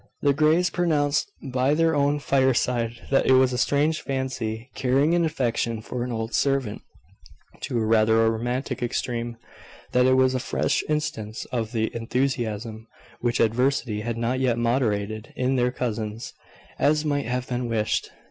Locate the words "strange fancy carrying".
3.59-5.13